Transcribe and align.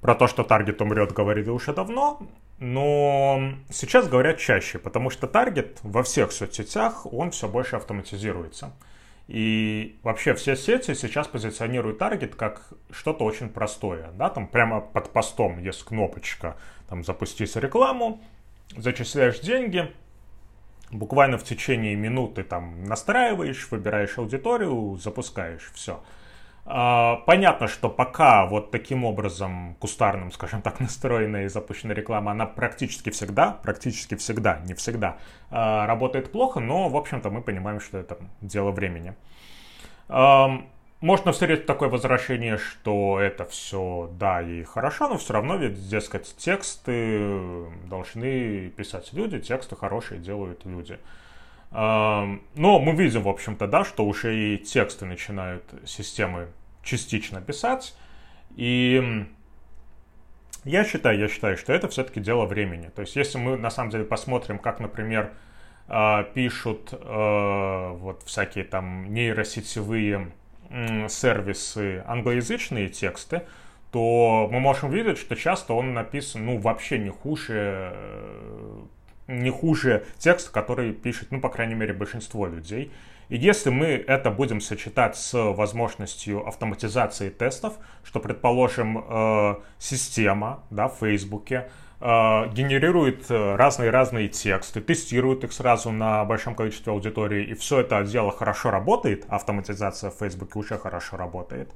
про 0.00 0.14
то, 0.14 0.26
что 0.26 0.44
таргет 0.44 0.80
умрет, 0.80 1.12
говорили 1.12 1.50
уже 1.50 1.72
давно, 1.72 2.20
но 2.58 3.52
сейчас 3.70 4.08
говорят 4.08 4.38
чаще, 4.38 4.78
потому 4.78 5.10
что 5.10 5.26
таргет 5.26 5.78
во 5.82 6.02
всех 6.02 6.32
соцсетях, 6.32 7.06
он 7.12 7.30
все 7.30 7.48
больше 7.48 7.76
автоматизируется. 7.76 8.72
И 9.28 9.98
вообще 10.02 10.32
все 10.34 10.56
сети 10.56 10.94
сейчас 10.94 11.28
позиционируют 11.28 11.98
таргет 11.98 12.34
как 12.34 12.72
что-то 12.90 13.24
очень 13.24 13.50
простое. 13.50 14.10
Да? 14.12 14.30
Там 14.30 14.46
прямо 14.46 14.80
под 14.80 15.10
постом 15.12 15.58
есть 15.58 15.84
кнопочка 15.84 16.56
там, 16.88 17.04
«Запустить 17.04 17.54
рекламу», 17.56 18.22
зачисляешь 18.76 19.40
деньги, 19.40 19.92
буквально 20.90 21.36
в 21.36 21.44
течение 21.44 21.94
минуты 21.94 22.42
там 22.42 22.84
настраиваешь, 22.84 23.68
выбираешь 23.70 24.16
аудиторию, 24.16 24.96
запускаешь, 24.96 25.70
все. 25.74 26.02
А, 26.70 27.22
понятно, 27.24 27.66
что 27.66 27.88
пока 27.88 28.44
вот 28.44 28.70
таким 28.70 29.06
образом 29.06 29.74
кустарным, 29.80 30.30
скажем 30.30 30.60
так, 30.60 30.80
настроенная 30.80 31.44
и 31.44 31.48
запущенная 31.48 31.96
реклама, 31.96 32.32
она 32.32 32.44
практически 32.44 33.08
всегда, 33.08 33.52
практически 33.62 34.16
всегда, 34.16 34.60
не 34.66 34.74
всегда, 34.74 35.16
а, 35.50 35.86
работает 35.86 36.30
плохо, 36.30 36.60
но, 36.60 36.90
в 36.90 36.96
общем-то, 36.96 37.30
мы 37.30 37.40
понимаем, 37.40 37.80
что 37.80 37.96
это 37.96 38.18
дело 38.42 38.70
времени. 38.70 39.14
Можно 41.00 41.30
встретить 41.30 41.64
такое 41.66 41.88
возвращение, 41.88 42.58
что 42.58 43.20
это 43.20 43.44
все, 43.44 44.10
да, 44.18 44.42
и 44.42 44.64
хорошо, 44.64 45.08
но 45.08 45.16
все 45.16 45.34
равно 45.34 45.56
ведь, 45.56 45.88
дескать, 45.88 46.34
тексты 46.36 47.66
должны 47.86 48.70
писать 48.70 49.12
люди, 49.12 49.38
тексты 49.38 49.76
хорошие 49.76 50.18
делают 50.18 50.64
люди. 50.64 50.98
Но 51.70 52.38
мы 52.56 52.92
видим, 52.92 53.22
в 53.22 53.28
общем-то, 53.28 53.66
да, 53.66 53.84
что 53.84 54.04
уже 54.06 54.36
и 54.36 54.56
тексты 54.56 55.04
начинают 55.04 55.64
системы 55.84 56.48
частично 56.82 57.42
писать. 57.42 57.94
И 58.56 59.26
я 60.64 60.84
считаю, 60.84 61.18
я 61.18 61.28
считаю, 61.28 61.56
что 61.56 61.72
это 61.72 61.88
все-таки 61.88 62.20
дело 62.20 62.44
времени. 62.46 62.88
То 62.94 63.02
есть, 63.02 63.16
если 63.16 63.38
мы 63.38 63.56
на 63.56 63.70
самом 63.70 63.90
деле 63.90 64.04
посмотрим, 64.04 64.58
как, 64.58 64.80
например, 64.80 65.32
а, 65.86 66.24
пишут 66.24 66.90
а, 66.92 67.92
вот 67.94 68.22
всякие 68.24 68.64
там 68.64 69.12
нейросетевые 69.12 70.32
сервисы 71.08 72.04
англоязычные 72.06 72.88
тексты, 72.88 73.44
то 73.90 74.48
мы 74.52 74.60
можем 74.60 74.90
видеть, 74.90 75.16
что 75.16 75.34
часто 75.34 75.72
он 75.72 75.94
написан, 75.94 76.44
ну, 76.44 76.58
вообще 76.58 76.98
не 76.98 77.08
хуже, 77.08 77.94
не 79.28 79.50
хуже 79.50 80.06
текста, 80.18 80.50
который 80.50 80.92
пишет, 80.92 81.30
ну, 81.30 81.40
по 81.40 81.50
крайней 81.50 81.74
мере, 81.74 81.92
большинство 81.92 82.46
людей. 82.46 82.90
И 83.28 83.36
если 83.36 83.68
мы 83.68 83.86
это 83.86 84.30
будем 84.30 84.60
сочетать 84.60 85.16
с 85.16 85.34
возможностью 85.34 86.46
автоматизации 86.46 87.28
тестов, 87.28 87.74
что, 88.02 88.20
предположим, 88.20 89.04
э, 89.06 89.56
система 89.78 90.64
да, 90.70 90.88
в 90.88 90.96
Фейсбуке 91.00 91.68
э, 92.00 92.04
генерирует 92.52 93.30
разные-разные 93.30 94.28
тексты, 94.28 94.80
тестирует 94.80 95.44
их 95.44 95.52
сразу 95.52 95.90
на 95.92 96.24
большом 96.24 96.54
количестве 96.54 96.90
аудитории, 96.90 97.44
и 97.44 97.54
все 97.54 97.80
это 97.80 98.02
дело 98.02 98.32
хорошо 98.32 98.70
работает, 98.70 99.26
автоматизация 99.28 100.10
в 100.10 100.14
Фейсбуке 100.14 100.58
уже 100.58 100.78
хорошо 100.78 101.18
работает, 101.18 101.70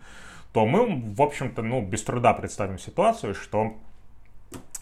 то 0.55 0.64
мы, 0.64 1.03
в 1.14 1.20
общем-то, 1.20 1.62
ну, 1.62 1.83
без 1.83 2.03
труда 2.03 2.33
представим 2.33 2.78
ситуацию, 2.78 3.34
что 3.34 3.64
э, 3.64 3.92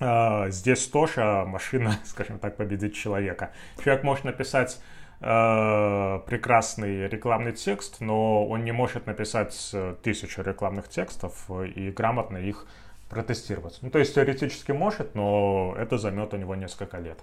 здесь 0.00 0.86
тоже 0.88 1.44
машина, 1.46 1.98
скажем 2.04 2.38
так, 2.38 2.56
победит 2.56 2.94
человека. 2.94 3.50
Человек 3.82 4.02
может 4.02 4.24
написать 4.24 4.80
Э, 5.22 6.20
прекрасный 6.26 7.06
рекламный 7.06 7.52
текст, 7.52 8.00
но 8.00 8.46
он 8.46 8.64
не 8.64 8.72
может 8.72 9.06
написать 9.06 9.70
э, 9.74 9.94
тысячу 10.02 10.40
рекламных 10.40 10.88
текстов 10.88 11.50
и 11.50 11.90
грамотно 11.90 12.38
их 12.38 12.66
протестировать. 13.10 13.78
Ну, 13.82 13.90
то 13.90 13.98
есть 13.98 14.14
теоретически 14.14 14.72
может, 14.72 15.14
но 15.14 15.74
это 15.76 15.98
займет 15.98 16.32
у 16.32 16.38
него 16.38 16.54
несколько 16.54 16.96
лет. 16.98 17.18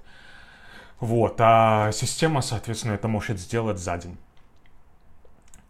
Вот, 1.00 1.38
а 1.40 1.92
система, 1.92 2.42
соответственно, 2.42 2.94
это 2.94 3.08
может 3.08 3.40
сделать 3.40 3.80
за 3.80 3.98
день. 3.98 4.18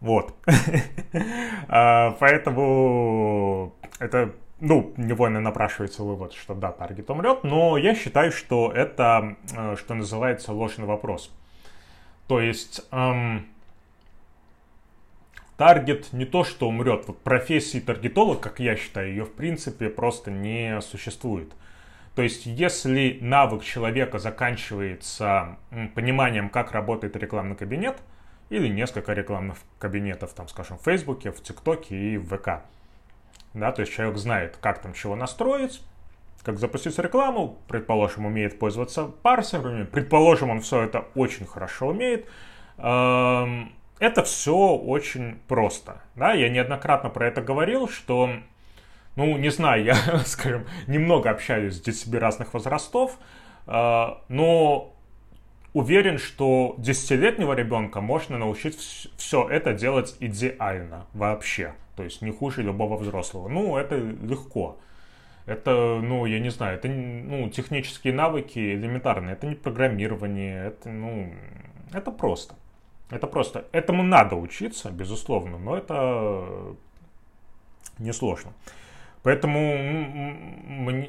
Вот. 0.01 0.33
А, 1.69 2.11
поэтому 2.19 3.73
это, 3.99 4.33
ну, 4.59 4.93
невольно 4.97 5.39
напрашивается 5.39 6.03
вывод, 6.03 6.33
что 6.33 6.55
да, 6.55 6.71
таргет 6.71 7.09
умрет, 7.09 7.43
но 7.43 7.77
я 7.77 7.95
считаю, 7.95 8.31
что 8.31 8.71
это, 8.71 9.35
э, 9.55 9.75
что 9.77 9.93
называется, 9.93 10.51
ложный 10.51 10.85
вопрос. 10.85 11.31
То 12.27 12.41
есть 12.41 12.81
эм, 12.91 13.47
таргет 15.57 16.11
не 16.13 16.25
то, 16.25 16.43
что 16.43 16.67
умрет. 16.67 17.05
Вот 17.07 17.19
профессии 17.19 17.79
таргетолог, 17.79 18.39
как 18.39 18.59
я 18.59 18.75
считаю, 18.75 19.09
ее 19.09 19.25
в 19.25 19.33
принципе 19.33 19.89
просто 19.89 20.31
не 20.31 20.81
существует. 20.81 21.53
То 22.15 22.23
есть, 22.23 22.47
если 22.47 23.19
навык 23.21 23.63
человека 23.63 24.17
заканчивается 24.17 25.57
пониманием, 25.93 26.49
как 26.49 26.71
работает 26.71 27.15
рекламный 27.15 27.55
кабинет, 27.55 27.97
или 28.49 28.67
несколько 28.69 29.13
рекламных 29.13 29.57
кабинетов, 29.77 30.33
там, 30.33 30.47
скажем, 30.47 30.77
в 30.77 30.83
Фейсбуке, 30.83 31.31
в 31.31 31.43
ТикТоке 31.43 31.95
и 31.95 32.17
в 32.17 32.35
ВК. 32.35 32.63
Да, 33.57 33.71
то 33.71 33.81
есть 33.81 33.91
человек 33.91 34.17
знает, 34.17 34.57
как 34.61 34.81
там 34.81 34.93
чего 34.93 35.15
настроить, 35.15 35.81
как 36.43 36.59
запустить 36.59 36.97
рекламу, 36.99 37.57
предположим, 37.67 38.27
умеет 38.27 38.59
пользоваться 38.59 39.05
парсерами, 39.05 39.83
предположим, 39.83 40.51
он 40.51 40.61
все 40.61 40.83
это 40.83 41.05
очень 41.15 41.47
хорошо 41.47 41.87
умеет, 41.87 42.27
эм, 42.77 43.73
это 43.99 44.23
все 44.23 44.55
очень 44.55 45.39
просто. 45.47 46.01
Да? 46.15 46.33
Я 46.33 46.49
неоднократно 46.49 47.09
про 47.09 47.27
это 47.27 47.41
говорил, 47.41 47.89
что, 47.89 48.29
ну, 49.15 49.37
не 49.37 49.49
знаю, 49.49 49.83
я, 49.83 49.95
скажем, 50.25 50.67
немного 50.85 51.31
общаюсь 51.31 51.75
с 51.75 51.81
детьми 51.81 52.19
разных 52.19 52.53
возрастов, 52.53 53.17
э, 53.65 54.07
но 54.29 54.93
уверен, 55.77 56.17
что 56.17 56.75
десятилетнего 56.79 57.53
ребенка 57.53 58.01
можно 58.01 58.37
научить 58.37 58.77
все 59.17 59.47
это 59.47 59.73
делать 59.73 60.15
идеально 60.19 61.05
вообще. 61.13 61.73
То 61.95 62.03
есть 62.03 62.21
не 62.21 62.31
хуже 62.31 62.63
любого 62.63 62.97
взрослого. 62.97 63.47
Ну, 63.47 63.77
это 63.77 63.95
легко. 63.95 64.77
Это, 65.45 65.99
ну, 66.03 66.25
я 66.25 66.39
не 66.39 66.49
знаю, 66.49 66.77
это, 66.77 66.87
ну, 66.87 67.49
технические 67.49 68.13
навыки 68.13 68.59
элементарные. 68.59 69.33
Это 69.33 69.47
не 69.47 69.55
программирование, 69.55 70.67
это, 70.67 70.89
ну, 70.89 71.33
это 71.93 72.11
просто. 72.11 72.55
Это 73.11 73.27
просто. 73.27 73.65
Этому 73.71 74.03
надо 74.03 74.35
учиться, 74.35 74.91
безусловно, 74.91 75.57
но 75.57 75.77
это 75.77 76.75
несложно. 77.99 78.51
Поэтому, 79.27 79.77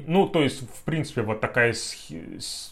ну, 0.05 0.27
то 0.27 0.41
есть, 0.41 0.69
в 0.69 0.83
принципе, 0.83 1.21
вот 1.21 1.39
такая, 1.39 1.73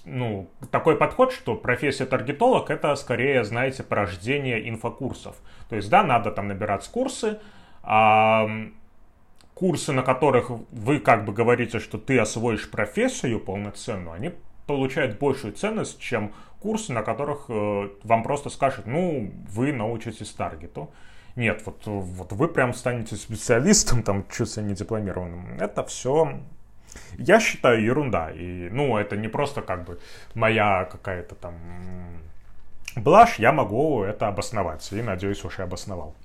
ну, 0.03 0.49
такой 0.71 0.97
подход, 0.97 1.31
что 1.31 1.55
профессия 1.55 2.05
таргетолог, 2.05 2.69
это 2.69 2.93
скорее, 2.95 3.45
знаете, 3.45 3.81
порождение 3.81 4.67
инфокурсов. 4.67 5.37
То 5.69 5.77
есть, 5.77 5.89
да, 5.89 6.03
надо 6.03 6.31
там 6.31 6.49
набирать 6.49 6.85
курсы, 6.89 7.39
а 7.81 8.49
курсы, 9.53 9.93
на 9.93 10.01
которых 10.01 10.49
вы 10.49 10.99
как 10.99 11.23
бы 11.23 11.31
говорите, 11.31 11.79
что 11.79 11.97
ты 11.97 12.19
освоишь 12.19 12.69
профессию 12.69 13.39
полноценную, 13.39 14.11
они 14.15 14.31
получают 14.65 15.17
большую 15.17 15.53
ценность, 15.53 15.97
чем 16.01 16.33
курсы, 16.59 16.91
на 16.91 17.03
которых 17.03 17.45
э, 17.47 17.89
вам 18.03 18.23
просто 18.23 18.49
скажут, 18.49 18.85
ну, 18.85 19.31
вы 19.47 19.71
научитесь 19.71 20.31
таргету. 20.31 20.91
Нет, 21.37 21.61
вот, 21.65 21.83
вот 21.85 22.33
вы 22.33 22.49
прям 22.49 22.73
станете 22.73 23.15
специалистом, 23.15 24.03
там, 24.03 24.25
чуть 24.29 24.57
ли 24.57 24.63
не 24.63 24.73
дипломированным. 24.73 25.57
Это 25.59 25.85
все, 25.85 26.39
я 27.17 27.39
считаю, 27.39 27.81
ерунда. 27.81 28.31
И, 28.31 28.69
ну, 28.69 28.97
это 28.97 29.15
не 29.15 29.29
просто 29.29 29.61
как 29.61 29.85
бы 29.85 29.99
моя 30.33 30.85
какая-то 30.91 31.35
там 31.35 31.53
блажь, 33.01 33.39
я 33.39 33.51
могу 33.51 34.03
это 34.03 34.27
обосновать. 34.27 34.91
И, 34.91 35.01
надеюсь, 35.01 35.43
уже 35.43 35.63
обосновал. 35.63 36.15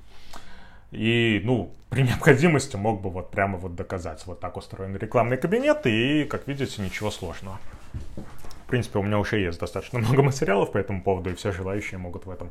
И, 0.91 1.41
ну, 1.45 1.71
при 1.91 2.03
необходимости 2.03 2.77
мог 2.77 3.01
бы 3.01 3.11
вот 3.11 3.31
прямо 3.31 3.59
вот 3.59 3.75
доказать. 3.75 4.23
Вот 4.27 4.41
так 4.41 4.57
устроен 4.57 4.97
рекламный 4.97 5.37
кабинет, 5.37 5.87
и, 5.87 6.25
как 6.25 6.49
видите, 6.49 6.83
ничего 6.83 7.11
сложного. 7.11 7.59
Принципе, 8.73 9.01
у 9.01 9.03
меня 9.03 9.19
уже 9.19 9.39
есть 9.39 9.61
достаточно 9.61 9.99
много 9.99 10.23
материалов 10.23 10.73
по 10.73 10.79
этому 10.79 11.03
поводу, 11.03 11.29
и 11.29 11.35
все 11.35 11.53
желающие 11.53 11.99
могут 11.99 12.25
в 12.25 12.31
этом 12.31 12.49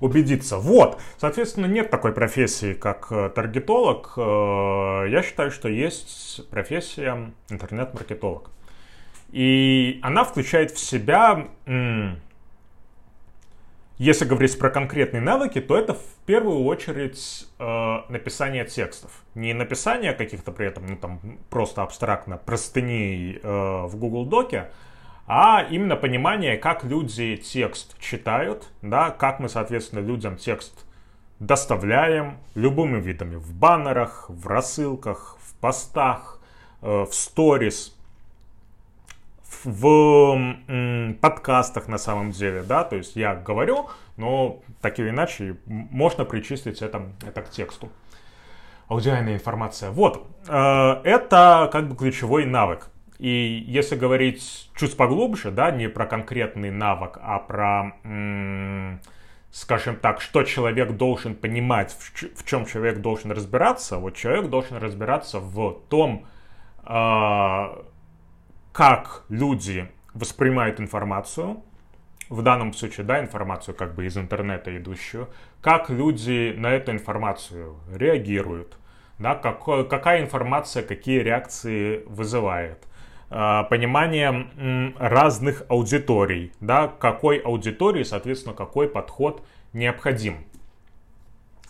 убедиться. 0.00 0.58
Вот, 0.58 1.00
соответственно, 1.16 1.66
нет 1.66 1.90
такой 1.90 2.12
профессии, 2.12 2.72
как 2.72 3.06
э, 3.12 3.30
таргетолог. 3.32 4.14
Э, 4.16 5.06
я 5.08 5.22
считаю, 5.22 5.52
что 5.52 5.68
есть 5.68 6.44
профессия 6.50 7.32
интернет-маркетолог. 7.50 8.50
И 9.30 10.00
она 10.02 10.24
включает 10.24 10.72
в 10.72 10.80
себя 10.80 11.46
если 13.98 14.24
говорить 14.24 14.58
про 14.58 14.70
конкретные 14.70 15.20
навыки, 15.20 15.60
то 15.60 15.76
это 15.76 15.94
в 15.94 16.04
первую 16.26 16.64
очередь 16.64 17.46
э, 17.60 17.98
написание 18.08 18.64
текстов. 18.64 19.22
Не 19.36 19.54
написание 19.54 20.14
каких-то 20.14 20.50
при 20.50 20.66
этом, 20.66 20.86
ну 20.88 20.96
там 20.96 21.20
просто 21.48 21.82
абстрактно 21.84 22.38
простыней 22.38 23.38
в 23.40 23.92
Google 23.94 24.24
Доке, 24.24 24.70
а 25.32 25.62
именно 25.62 25.94
понимание, 25.94 26.56
как 26.56 26.82
люди 26.82 27.36
текст 27.36 27.96
читают, 28.00 28.66
да, 28.82 29.10
как 29.10 29.38
мы, 29.38 29.48
соответственно, 29.48 30.00
людям 30.00 30.36
текст 30.36 30.84
доставляем 31.38 32.38
любыми 32.56 33.00
видами 33.00 33.36
в 33.36 33.54
баннерах, 33.54 34.28
в 34.28 34.48
рассылках, 34.48 35.36
в 35.40 35.54
постах, 35.60 36.40
в 36.80 37.10
сторис, 37.12 37.96
в 39.62 40.36
подкастах 41.20 41.86
на 41.86 41.98
самом 41.98 42.32
деле, 42.32 42.64
да, 42.64 42.82
то 42.82 42.96
есть 42.96 43.14
я 43.14 43.36
говорю, 43.36 43.88
но 44.16 44.58
так 44.80 44.98
или 44.98 45.10
иначе 45.10 45.58
можно 45.66 46.24
причислить 46.24 46.82
это, 46.82 47.04
это 47.24 47.42
к 47.42 47.50
тексту. 47.50 47.88
Аудиальная 48.88 49.34
информация. 49.34 49.92
Вот, 49.92 50.26
э, 50.48 51.00
это 51.04 51.70
как 51.70 51.88
бы 51.88 51.94
ключевой 51.94 52.46
навык. 52.46 52.90
И 53.20 53.62
если 53.66 53.96
говорить 53.96 54.70
чуть 54.74 54.96
поглубже, 54.96 55.50
да, 55.50 55.70
не 55.70 55.90
про 55.90 56.06
конкретный 56.06 56.70
навык, 56.70 57.18
а 57.20 57.38
про, 57.38 57.92
скажем 59.50 59.96
так, 59.96 60.22
что 60.22 60.42
человек 60.42 60.92
должен 60.92 61.34
понимать, 61.34 61.94
в 62.34 62.46
чем 62.46 62.64
человек 62.64 63.00
должен 63.02 63.30
разбираться, 63.30 63.98
вот 63.98 64.16
человек 64.16 64.46
должен 64.48 64.78
разбираться 64.78 65.38
в 65.38 65.82
том, 65.90 66.24
э, 66.86 67.82
как 68.72 69.24
люди 69.28 69.90
воспринимают 70.14 70.80
информацию, 70.80 71.62
в 72.30 72.40
данном 72.40 72.72
случае, 72.72 73.04
да, 73.04 73.20
информацию 73.20 73.74
как 73.74 73.94
бы 73.94 74.06
из 74.06 74.16
интернета 74.16 74.74
идущую, 74.74 75.28
как 75.60 75.90
люди 75.90 76.54
на 76.56 76.72
эту 76.72 76.92
информацию 76.92 77.76
реагируют, 77.94 78.78
да, 79.18 79.34
какой, 79.34 79.86
какая 79.86 80.22
информация 80.22 80.82
какие 80.82 81.18
реакции 81.18 82.02
вызывает, 82.06 82.86
а, 82.86 82.89
понимание 83.30 84.92
разных 84.98 85.62
аудиторий, 85.68 86.52
да, 86.60 86.88
какой 86.88 87.38
аудитории, 87.38 88.02
соответственно, 88.02 88.54
какой 88.54 88.88
подход 88.88 89.42
необходим. 89.72 90.44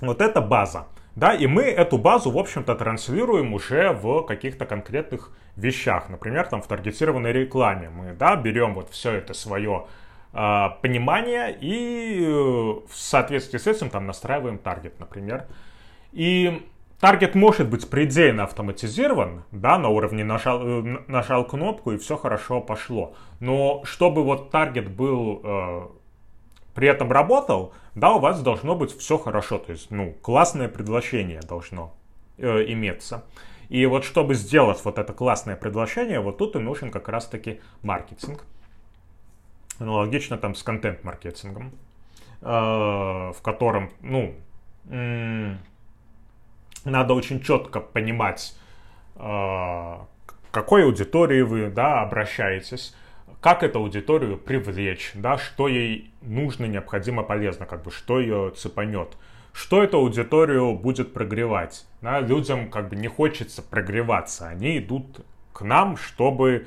Вот 0.00 0.22
это 0.22 0.40
база. 0.40 0.86
Да, 1.16 1.34
и 1.34 1.46
мы 1.46 1.64
эту 1.64 1.98
базу, 1.98 2.30
в 2.30 2.38
общем-то, 2.38 2.74
транслируем 2.76 3.52
уже 3.52 3.92
в 3.92 4.22
каких-то 4.22 4.64
конкретных 4.64 5.32
вещах. 5.56 6.08
Например, 6.08 6.46
там 6.46 6.62
в 6.62 6.66
таргетированной 6.66 7.32
рекламе 7.32 7.90
мы, 7.90 8.12
да, 8.12 8.36
берем 8.36 8.74
вот 8.74 8.90
все 8.90 9.12
это 9.12 9.34
свое 9.34 9.86
э, 10.32 10.66
понимание 10.80 11.56
и 11.60 12.22
э, 12.22 12.30
в 12.30 12.94
соответствии 12.94 13.58
с 13.58 13.66
этим 13.66 13.90
там 13.90 14.06
настраиваем 14.06 14.58
таргет, 14.58 14.98
например. 15.00 15.46
И 16.12 16.66
таргет 17.00 17.35
может 17.35 17.69
быть 17.69 17.88
предельно 17.88 18.44
автоматизирован, 18.44 19.44
да, 19.50 19.79
на 19.79 19.88
уровне 19.88 20.23
нажал, 20.23 20.61
э, 20.62 20.99
нажал 21.08 21.44
кнопку 21.44 21.93
и 21.93 21.99
все 21.99 22.17
хорошо 22.17 22.61
пошло. 22.61 23.14
Но 23.41 23.82
чтобы 23.85 24.23
вот 24.23 24.50
таргет 24.50 24.91
был 24.91 25.41
э, 25.43 25.88
при 26.75 26.88
этом 26.88 27.11
работал, 27.11 27.73
да, 27.94 28.12
у 28.12 28.20
вас 28.20 28.43
должно 28.43 28.76
быть 28.76 28.97
все 28.97 29.19
хорошо, 29.19 29.58
то 29.58 29.73
есть, 29.73 29.91
ну, 29.91 30.12
классное 30.23 30.69
предложение 30.69 31.41
должно 31.41 31.94
э, 32.38 32.64
иметься. 32.73 33.25
И 33.69 33.87
вот 33.87 34.05
чтобы 34.05 34.35
сделать 34.35 34.81
вот 34.85 34.99
это 34.99 35.12
классное 35.12 35.56
предложение, 35.56 36.20
вот 36.20 36.38
тут 36.38 36.56
и 36.56 36.58
нужен 36.58 36.91
как 36.91 37.08
раз-таки 37.08 37.61
маркетинг. 37.82 38.44
Аналогично 39.79 40.37
там 40.37 40.55
с 40.55 40.62
контент-маркетингом, 40.62 41.73
э, 42.43 42.44
в 42.44 43.37
котором, 43.43 43.91
ну, 44.00 44.35
надо 46.84 47.14
очень 47.14 47.40
четко 47.40 47.80
понимать, 47.80 48.54
э, 49.16 49.96
какой 50.50 50.84
аудитории 50.84 51.42
вы, 51.42 51.70
да, 51.70 52.02
обращаетесь, 52.02 52.94
как 53.40 53.62
эту 53.62 53.78
аудиторию 53.78 54.36
привлечь, 54.36 55.12
да, 55.14 55.38
что 55.38 55.68
ей 55.68 56.12
нужно, 56.20 56.66
необходимо, 56.66 57.22
полезно, 57.22 57.66
как 57.66 57.82
бы, 57.82 57.90
что 57.90 58.20
ее 58.20 58.52
цепанет, 58.56 59.16
что 59.52 59.82
эту 59.82 59.98
аудиторию 59.98 60.74
будет 60.74 61.14
прогревать. 61.14 61.86
Да, 62.02 62.20
людям 62.20 62.70
как 62.70 62.88
бы 62.88 62.96
не 62.96 63.08
хочется 63.08 63.62
прогреваться, 63.62 64.48
они 64.48 64.78
идут 64.78 65.24
к 65.52 65.62
нам, 65.62 65.96
чтобы 65.96 66.66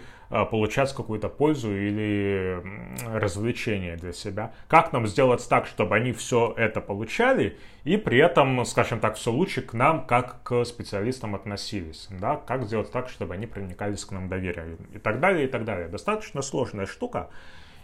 получать 0.50 0.94
какую-то 0.94 1.30
пользу 1.30 1.76
или 1.76 2.62
развлечение 3.06 3.96
для 3.96 4.14
себя. 4.14 4.54
Как 4.68 4.94
нам 4.94 5.08
сделать 5.08 5.48
так, 5.48 5.68
чтобы 5.68 5.96
они 5.96 6.12
все 6.14 6.54
это 6.58 6.82
получали 6.82 7.58
и 7.84 7.98
при 7.98 8.18
этом, 8.18 8.66
скажем 8.66 9.00
так, 9.00 9.16
все 9.16 9.32
лучше 9.32 9.62
к 9.62 9.74
нам, 9.74 10.06
как 10.06 10.42
к 10.44 10.64
специалистам 10.66 11.36
относились. 11.36 12.08
Да? 12.10 12.38
Как 12.38 12.64
сделать 12.64 12.92
так, 12.92 13.10
чтобы 13.10 13.36
они 13.36 13.46
проникались 13.46 14.06
к 14.06 14.12
нам 14.12 14.30
доверием 14.30 14.78
и 14.94 14.98
так 14.98 15.20
далее, 15.20 15.46
и 15.46 15.48
так 15.48 15.66
далее. 15.66 15.88
Достаточно 15.88 16.42
сложная 16.42 16.86
штука. 16.86 17.30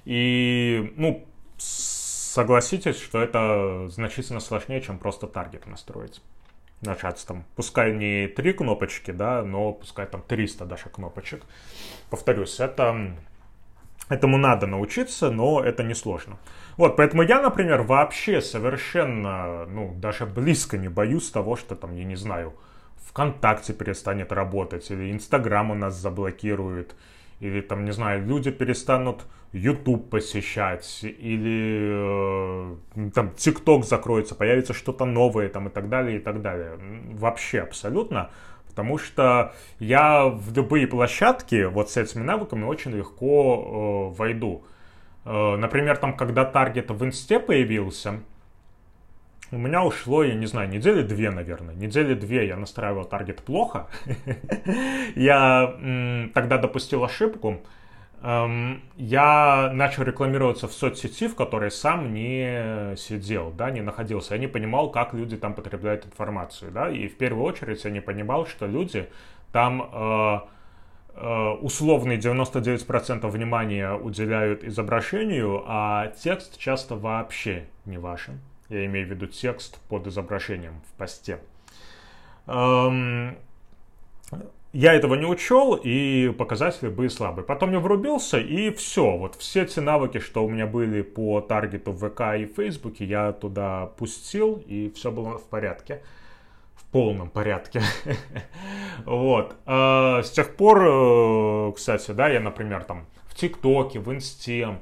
И, 0.05 0.93
ну, 0.95 1.25
согласитесь, 1.57 2.99
что 2.99 3.21
это 3.21 3.87
значительно 3.89 4.39
сложнее, 4.39 4.81
чем 4.81 4.97
просто 4.97 5.27
таргет 5.27 5.67
настроить 5.67 6.21
начаться 6.81 7.27
там, 7.27 7.45
пускай 7.55 7.93
не 7.93 8.27
три 8.27 8.53
кнопочки, 8.53 9.11
да, 9.11 9.43
но 9.43 9.73
пускай 9.73 10.05
там 10.05 10.21
300 10.21 10.65
даже 10.65 10.89
кнопочек. 10.89 11.43
Повторюсь, 12.09 12.59
это, 12.59 13.15
этому 14.09 14.37
надо 14.37 14.67
научиться, 14.67 15.31
но 15.31 15.61
это 15.63 15.83
несложно. 15.83 16.37
Вот, 16.77 16.95
поэтому 16.95 17.23
я, 17.23 17.41
например, 17.41 17.81
вообще 17.81 18.41
совершенно, 18.41 19.65
ну, 19.65 19.93
даже 19.95 20.25
близко 20.25 20.77
не 20.77 20.87
боюсь 20.87 21.29
того, 21.29 21.55
что 21.55 21.75
там, 21.75 21.95
я 21.95 22.05
не 22.05 22.15
знаю, 22.15 22.53
ВКонтакте 23.09 23.73
перестанет 23.73 24.31
работать, 24.31 24.89
или 24.91 25.11
Инстаграм 25.11 25.71
у 25.71 25.75
нас 25.75 25.95
заблокирует, 25.95 26.95
или 27.39 27.61
там, 27.61 27.85
не 27.85 27.91
знаю, 27.91 28.25
люди 28.25 28.51
перестанут 28.51 29.25
YouTube 29.51 30.09
посещать, 30.09 30.99
или 31.03 31.91
э, 31.91 32.68
там 33.13 33.33
TikTok 33.35 33.83
закроется, 33.83 34.35
появится 34.35 34.73
что-то 34.73 35.05
новое 35.05 35.49
там 35.49 35.67
и 35.67 35.71
так 35.71 35.89
далее, 35.89 36.17
и 36.17 36.19
так 36.19 36.41
далее. 36.41 36.79
Вообще 37.13 37.61
абсолютно. 37.61 38.29
Потому 38.67 38.97
что 38.97 39.53
я 39.79 40.27
в 40.27 40.53
любые 40.55 40.87
площадки 40.87 41.65
вот 41.65 41.89
с 41.89 41.97
этими 41.97 42.23
навыками 42.23 42.63
очень 42.63 42.91
легко 42.91 44.11
э, 44.13 44.15
войду. 44.15 44.63
Э, 45.25 45.55
например, 45.57 45.97
там, 45.97 46.15
когда 46.15 46.45
таргет 46.45 46.91
в 46.91 47.03
инсте 47.03 47.39
появился, 47.39 48.21
у 49.51 49.57
меня 49.57 49.83
ушло, 49.83 50.23
я 50.23 50.35
не 50.35 50.45
знаю, 50.45 50.69
недели 50.69 51.01
две, 51.01 51.31
наверное. 51.31 51.73
Недели 51.73 52.13
две 52.13 52.47
я 52.47 52.55
настраивал 52.55 53.05
таргет 53.05 53.41
плохо. 53.41 53.87
Я 55.15 56.29
тогда 56.33 56.57
допустил 56.57 57.03
ошибку. 57.03 57.61
Эм, 58.21 58.81
я 58.97 59.71
начал 59.73 60.03
рекламироваться 60.03 60.67
в 60.67 60.73
соцсети, 60.73 61.27
в 61.27 61.35
которой 61.35 61.71
сам 61.71 62.13
не 62.13 62.95
сидел, 62.97 63.51
да, 63.51 63.71
не 63.71 63.81
находился. 63.81 64.35
Я 64.35 64.41
не 64.41 64.47
понимал, 64.47 64.91
как 64.91 65.13
люди 65.13 65.37
там 65.37 65.53
потребляют 65.53 66.05
информацию, 66.05 66.71
да, 66.71 66.89
и 66.89 67.07
в 67.07 67.17
первую 67.17 67.45
очередь 67.45 67.83
я 67.85 67.91
не 67.91 68.01
понимал, 68.01 68.45
что 68.45 68.67
люди 68.67 69.07
там 69.53 69.89
э, 69.93 70.39
э, 71.15 71.49
условные 71.61 72.19
99% 72.19 73.27
внимания 73.29 73.93
уделяют 73.93 74.63
изображению, 74.65 75.63
а 75.65 76.07
текст 76.07 76.57
часто 76.57 76.95
вообще 76.95 77.67
не 77.85 77.97
вашим. 77.97 78.41
Я 78.67 78.85
имею 78.85 79.07
в 79.07 79.09
виду 79.09 79.27
текст 79.27 79.79
под 79.87 80.07
изображением 80.07 80.81
в 80.87 80.97
посте. 80.97 81.39
Эм, 82.47 83.37
я 84.71 84.93
этого 84.93 85.15
не 85.15 85.25
учел, 85.25 85.75
и 85.75 86.29
показатели 86.37 86.89
были 86.89 87.07
слабые. 87.07 87.43
Потом 87.43 87.71
я 87.71 87.79
врубился, 87.79 88.39
и 88.39 88.69
все. 88.71 89.17
Вот 89.17 89.35
все 89.35 89.63
эти 89.63 89.79
навыки, 89.79 90.19
что 90.19 90.45
у 90.45 90.49
меня 90.49 90.67
были 90.67 91.01
по 91.01 91.41
таргету 91.41 91.91
ВК 91.91 92.21
и 92.37 92.45
Фейсбуке, 92.45 93.05
я 93.05 93.31
туда 93.31 93.87
пустил, 93.97 94.63
и 94.67 94.91
все 94.95 95.11
было 95.11 95.37
в 95.37 95.45
порядке. 95.45 96.03
В 96.75 96.85
полном 96.91 97.29
порядке. 97.29 97.81
Вот. 99.05 99.55
А, 99.65 100.21
с 100.21 100.29
тех 100.29 100.57
пор, 100.57 100.83
э, 100.85 101.71
кстати, 101.73 102.11
да, 102.11 102.27
я, 102.27 102.41
например, 102.41 102.83
там 102.83 103.05
в 103.27 103.35
ТикТоке, 103.35 103.99
в 103.99 104.13
Инсте, 104.13 104.77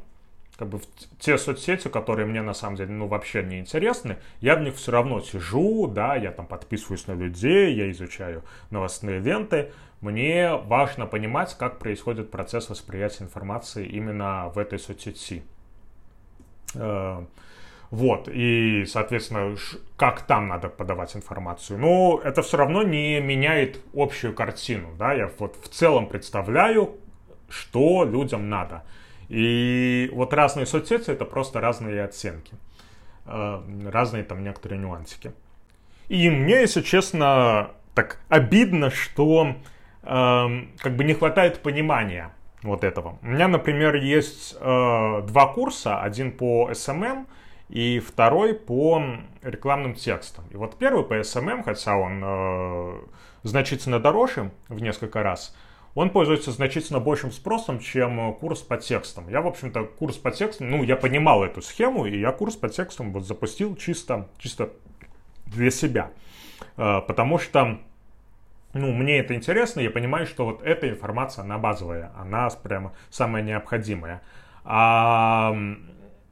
как 0.58 0.70
бы 0.70 0.82
те 1.20 1.38
соцсети, 1.38 1.88
которые 1.88 2.26
мне 2.26 2.42
на 2.42 2.54
самом 2.54 2.78
деле, 2.78 2.92
ну, 2.92 3.08
вообще 3.08 3.44
не 3.44 3.60
интересны, 3.60 4.18
я 4.42 4.56
в 4.56 4.62
них 4.62 4.76
все 4.76 4.92
равно 4.92 5.22
сижу, 5.22 5.88
да, 5.88 6.16
я 6.16 6.32
там 6.32 6.48
подписываюсь 6.48 7.06
на 7.08 7.14
людей, 7.14 7.76
я 7.76 7.92
изучаю 7.92 8.44
новостные 8.72 9.20
ленты. 9.20 9.72
Мне 10.02 10.56
важно 10.56 11.06
понимать, 11.06 11.56
как 11.58 11.80
происходит 11.80 12.32
процесс 12.32 12.70
восприятия 12.70 13.24
информации 13.24 13.86
именно 13.86 14.50
в 14.50 14.58
этой 14.58 14.80
соцсети. 14.80 15.44
Э, 16.76 17.24
вот, 17.90 18.28
и, 18.28 18.86
соответственно, 18.86 19.56
как 19.96 20.22
там 20.24 20.48
надо 20.48 20.70
подавать 20.70 21.16
информацию. 21.16 21.80
Но 21.80 22.20
это 22.24 22.42
все 22.42 22.58
равно 22.58 22.84
не 22.84 23.20
меняет 23.20 23.80
общую 23.94 24.34
картину, 24.34 24.90
да, 24.98 25.14
я 25.14 25.32
вот 25.38 25.56
в 25.64 25.70
целом 25.70 26.08
представляю, 26.08 26.98
что 27.48 28.04
людям 28.04 28.50
надо. 28.50 28.84
И 29.30 30.10
вот 30.14 30.34
разные 30.34 30.66
соцсети 30.66 31.12
это 31.12 31.26
просто 31.26 31.60
разные 31.60 32.04
оценки, 32.04 32.54
э, 33.26 33.62
разные 33.90 34.24
там 34.24 34.44
некоторые 34.44 34.80
нюансики. 34.80 35.34
И 36.08 36.30
мне, 36.30 36.62
если 36.62 36.82
честно, 36.82 37.72
так 37.94 38.20
обидно, 38.30 38.90
что 38.90 39.56
э, 40.04 40.48
как 40.78 40.96
бы 40.96 41.04
не 41.04 41.14
хватает 41.14 41.62
понимания 41.62 42.32
вот 42.64 42.84
этого. 42.84 43.18
У 43.22 43.28
меня, 43.28 43.48
например, 43.48 43.96
есть 43.96 44.56
э, 44.60 45.22
два 45.28 45.48
курса, 45.48 46.02
один 46.02 46.32
по 46.32 46.70
SMM 46.72 47.26
и 47.70 48.00
второй 48.00 48.54
по 48.54 49.04
рекламным 49.42 49.96
текстам. 49.96 50.46
И 50.52 50.56
вот 50.56 50.78
первый 50.78 51.04
по 51.04 51.20
SMM, 51.20 51.64
хотя 51.64 51.98
он 51.98 52.22
э, 52.24 53.00
значительно 53.44 54.00
дороже 54.00 54.52
в 54.70 54.82
несколько 54.82 55.24
раз, 55.24 55.56
он 55.98 56.12
пользуется 56.12 56.52
значительно 56.52 57.00
большим 57.00 57.32
спросом, 57.32 57.80
чем 57.80 58.36
курс 58.36 58.62
по 58.62 58.78
текстам. 58.78 59.28
Я, 59.30 59.42
в 59.42 59.48
общем-то, 59.48 59.86
курс 59.86 60.16
по 60.16 60.30
текстам, 60.30 60.70
ну, 60.70 60.84
я 60.84 60.96
понимал 60.96 61.44
эту 61.44 61.64
схему, 61.64 62.06
и 62.06 62.20
я 62.20 62.32
курс 62.32 62.56
по 62.56 62.70
текстам 62.70 63.12
вот 63.12 63.26
запустил 63.26 63.76
чисто, 63.76 64.30
чисто 64.38 64.70
для 65.48 65.72
себя. 65.72 66.12
Э, 66.78 67.02
потому 67.02 67.40
что, 67.40 67.80
ну, 68.74 68.94
мне 68.94 69.18
это 69.18 69.34
интересно, 69.34 69.80
я 69.80 69.90
понимаю, 69.90 70.28
что 70.28 70.46
вот 70.46 70.62
эта 70.62 70.88
информация, 70.88 71.44
она 71.44 71.58
базовая, 71.58 72.12
она 72.16 72.48
прямо 72.50 72.94
самая 73.10 73.42
необходимая. 73.42 74.22
А 74.66 75.52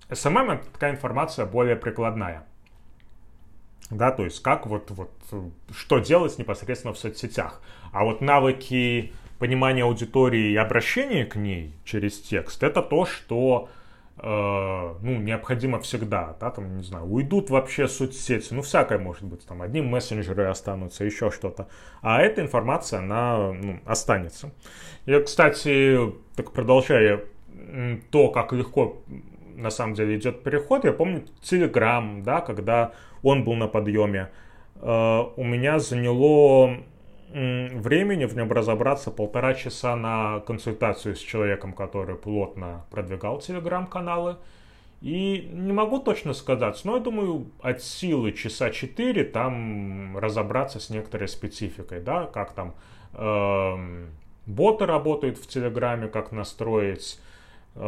SMM 0.09 0.53
это 0.53 0.69
такая 0.73 0.91
информация 0.91 1.47
более 1.47 1.75
прикладная. 1.75 2.45
Да, 3.89 4.11
то 4.11 4.25
есть 4.25 4.43
как 4.43 4.67
вот, 4.67 4.91
вот, 4.91 5.11
что 5.75 5.97
делать 5.97 6.37
непосредственно 6.37 6.93
в 6.93 6.99
соцсетях. 6.99 7.61
А 7.91 8.03
вот 8.03 8.21
навыки 8.21 9.11
понимания 9.39 9.83
аудитории 9.83 10.51
и 10.51 10.55
обращения 10.55 11.25
к 11.25 11.35
ней 11.35 11.75
через 11.83 12.19
текст, 12.21 12.63
это 12.63 12.81
то, 12.81 13.05
что 13.05 13.69
э, 14.17 14.23
ну, 15.01 15.17
необходимо 15.21 15.79
всегда, 15.79 16.35
да, 16.39 16.51
там, 16.51 16.77
не 16.77 16.83
знаю, 16.83 17.05
уйдут 17.05 17.49
вообще 17.49 17.87
соцсети, 17.87 18.53
ну, 18.53 18.61
всякое 18.61 18.97
может 18.97 19.23
быть, 19.23 19.45
там, 19.45 19.61
одни 19.61 19.81
мессенджеры 19.81 20.45
останутся, 20.45 21.03
еще 21.03 21.31
что-то, 21.31 21.67
а 22.01 22.21
эта 22.21 22.41
информация, 22.41 22.99
она, 22.99 23.51
ну, 23.51 23.79
останется. 23.85 24.51
Я, 25.05 25.21
кстати, 25.21 26.13
так 26.35 26.51
продолжая 26.51 27.25
то, 28.11 28.29
как 28.29 28.53
легко 28.53 29.01
на 29.55 29.69
самом 29.69 29.93
деле 29.93 30.17
идет 30.17 30.43
переход. 30.43 30.83
Я 30.83 30.93
помню 30.93 31.25
Telegram, 31.41 32.21
да, 32.23 32.41
когда 32.41 32.91
он 33.23 33.43
был 33.43 33.53
на 33.53 33.67
подъеме. 33.67 34.29
Э, 34.75 35.23
у 35.35 35.43
меня 35.43 35.79
заняло 35.79 36.77
времени 37.31 38.25
в 38.25 38.35
нем 38.35 38.51
разобраться 38.51 39.11
полтора 39.11 39.53
часа 39.53 39.95
на 39.95 40.39
консультацию 40.41 41.15
с 41.15 41.19
человеком, 41.19 41.73
который 41.73 42.15
плотно 42.15 42.85
продвигал 42.89 43.39
телеграм-каналы. 43.39 44.37
И 45.01 45.49
не 45.51 45.71
могу 45.73 45.99
точно 45.99 46.33
сказать, 46.33 46.79
но 46.83 46.95
я 46.95 47.03
думаю, 47.03 47.51
от 47.61 47.83
силы 47.83 48.31
часа 48.31 48.69
4 48.69 49.23
там 49.25 50.17
разобраться 50.17 50.79
с 50.79 50.89
некоторой 50.89 51.27
спецификой, 51.27 51.99
да, 51.99 52.25
как 52.25 52.53
там 52.53 52.73
э, 53.13 54.07
боты 54.45 54.85
работают 54.85 55.37
в 55.37 55.47
Телеграме, 55.47 56.07
как 56.07 56.31
настроить, 56.31 57.19
э, 57.75 57.79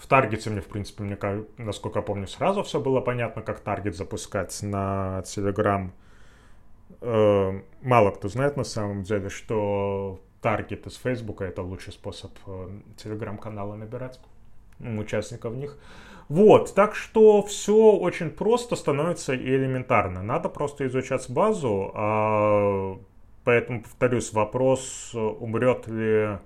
в 0.00 0.06
таргете 0.06 0.50
мне, 0.50 0.60
в 0.60 0.66
принципе, 0.66 1.02
мне, 1.02 1.18
насколько 1.58 1.98
я 1.98 2.02
помню, 2.02 2.26
сразу 2.26 2.62
все 2.62 2.80
было 2.80 3.00
понятно, 3.00 3.42
как 3.42 3.60
таргет 3.60 3.96
запускать 3.96 4.56
на 4.62 5.22
Telegram. 5.24 5.90
Э, 7.00 7.60
мало 7.82 8.10
кто 8.10 8.28
знает 8.28 8.56
на 8.56 8.64
самом 8.64 9.02
деле, 9.02 9.28
что 9.28 10.20
таргет 10.40 10.86
из 10.86 10.96
Фейсбука 10.96 11.44
это 11.44 11.62
лучший 11.62 11.92
способ 11.92 12.32
телеграм-канала 12.96 13.74
набирать 13.74 14.20
участников 14.80 15.52
в 15.52 15.56
них. 15.56 15.78
Вот, 16.28 16.74
так 16.74 16.94
что 16.94 17.42
все 17.42 17.74
очень 17.74 18.30
просто 18.30 18.76
становится 18.76 19.34
и 19.34 19.48
элементарно. 19.48 20.22
Надо 20.22 20.48
просто 20.48 20.86
изучать 20.86 21.28
базу, 21.28 21.90
а, 21.92 22.98
поэтому, 23.42 23.82
повторюсь, 23.82 24.32
вопрос, 24.32 25.10
умрет 25.12 25.88
ли 25.88 26.38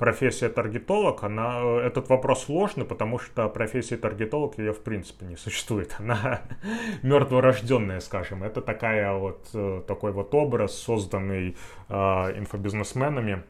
профессия 0.00 0.48
таргетолог, 0.48 1.22
она, 1.24 1.60
э, 1.60 1.80
этот 1.86 2.08
вопрос 2.08 2.44
сложный, 2.44 2.86
потому 2.86 3.18
что 3.18 3.46
профессия 3.50 3.98
таргетолог 3.98 4.58
ее 4.58 4.72
в 4.72 4.82
принципе 4.82 5.26
не 5.26 5.36
существует. 5.36 5.94
Она 5.98 6.40
мертворожденная, 7.02 8.00
скажем. 8.00 8.42
Это 8.42 8.62
такая 8.62 9.12
вот, 9.12 9.50
э, 9.52 9.82
такой 9.86 10.12
вот 10.12 10.34
образ, 10.34 10.74
созданный 10.74 11.54
э, 11.90 11.94
инфобизнесменами. 11.94 13.42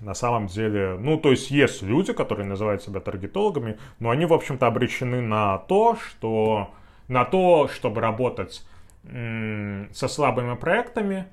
На 0.00 0.14
самом 0.14 0.46
деле, 0.46 0.96
ну, 0.98 1.18
то 1.18 1.30
есть 1.30 1.50
есть 1.50 1.82
люди, 1.82 2.12
которые 2.12 2.46
называют 2.46 2.82
себя 2.82 3.00
таргетологами, 3.00 3.78
но 3.98 4.10
они, 4.10 4.26
в 4.26 4.34
общем-то, 4.34 4.66
обречены 4.66 5.22
на 5.22 5.56
то, 5.56 5.96
что 5.96 6.70
на 7.08 7.24
то, 7.24 7.68
чтобы 7.68 8.00
работать 8.00 8.62
со 9.02 10.08
слабыми 10.08 10.56
проектами, 10.56 11.26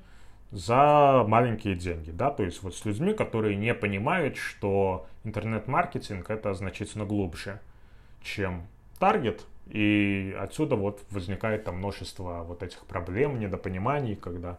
за 0.50 1.24
маленькие 1.26 1.74
деньги, 1.74 2.10
да, 2.10 2.30
то 2.30 2.42
есть 2.42 2.62
вот 2.62 2.74
с 2.74 2.84
людьми, 2.84 3.12
которые 3.12 3.56
не 3.56 3.74
понимают, 3.74 4.36
что 4.36 5.06
интернет-маркетинг 5.24 6.30
это 6.30 6.54
значительно 6.54 7.04
глубже, 7.04 7.60
чем 8.22 8.66
таргет, 8.98 9.44
и 9.66 10.34
отсюда 10.40 10.76
вот 10.76 11.02
возникает 11.10 11.64
там 11.64 11.76
множество 11.76 12.44
вот 12.46 12.62
этих 12.62 12.86
проблем, 12.86 13.38
недопониманий, 13.38 14.16
когда 14.16 14.58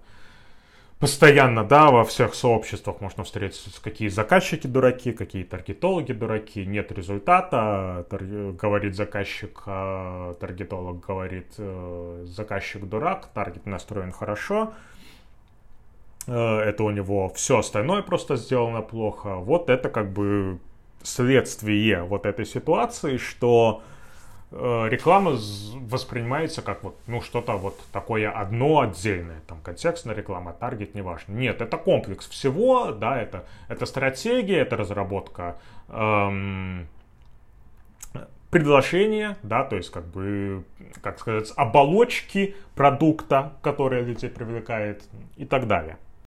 постоянно, 1.00 1.64
да, 1.64 1.90
во 1.90 2.04
всех 2.04 2.36
сообществах 2.36 3.02
можно 3.02 3.24
встретиться, 3.24 3.72
какие 3.82 4.10
заказчики 4.10 4.68
дураки, 4.68 5.12
какие 5.14 5.44
таргетологи 5.44 6.12
дураки, 6.12 6.66
нет 6.66 6.92
результата, 6.92 8.06
тар- 8.10 8.52
говорит 8.52 8.96
заказчик, 8.96 9.64
а 9.66 10.36
таргетолог 10.36 11.00
говорит 11.00 11.54
э, 11.58 12.26
заказчик 12.28 12.86
дурак, 12.86 13.30
таргет 13.34 13.66
настроен 13.66 14.12
хорошо, 14.12 14.74
это 16.34 16.84
у 16.84 16.92
него 16.92 17.30
все 17.30 17.60
остальное 17.60 18.02
просто 18.02 18.36
сделано 18.36 18.82
плохо. 18.82 19.36
Вот 19.36 19.70
это 19.70 19.90
как 19.90 20.12
бы 20.12 20.60
следствие 21.04 22.04
вот 22.04 22.26
этой 22.26 22.46
ситуации, 22.46 23.18
что 23.18 23.82
э, 24.52 24.88
реклама 24.90 25.38
воспринимается 25.90 26.62
как 26.62 26.84
вот, 26.84 26.98
ну, 27.08 27.22
что-то 27.22 27.54
вот 27.58 27.80
такое 27.92 28.30
одно 28.30 28.82
отдельное, 28.82 29.42
там, 29.48 29.60
контекстная 29.62 30.16
реклама, 30.16 30.54
таргет, 30.54 30.96
неважно. 30.96 31.34
Нет, 31.34 31.62
это 31.62 31.78
комплекс 31.78 32.28
всего, 32.28 32.92
да, 32.92 33.22
это, 33.22 33.46
это 33.68 33.86
стратегия, 33.86 34.60
это 34.60 34.78
разработка 34.78 35.58
эм, 35.88 36.88
предложения, 38.50 39.38
да, 39.44 39.64
то 39.64 39.76
есть, 39.78 39.92
как 39.92 40.06
бы, 40.06 40.64
как 41.02 41.20
сказать, 41.20 41.52
оболочки 41.56 42.56
продукта, 42.76 43.54
которая 43.62 44.02
людей 44.02 44.30
привлекает 44.30 45.04
и 45.38 45.46
так 45.46 45.68
далее. 45.68 45.98